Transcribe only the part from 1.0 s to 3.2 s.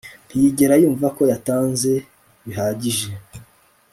ko yatanze bihagije